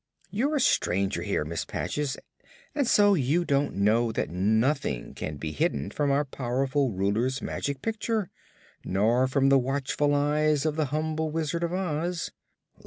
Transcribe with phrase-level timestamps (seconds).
[0.31, 2.17] You're a stranger here, Miss Patches,
[2.73, 7.83] and so you don't know that nothing can be hidden from our powerful Ruler's Magic
[7.83, 8.31] Picture
[8.83, 12.31] nor from the watchful eyes of the humble Wizard of Oz.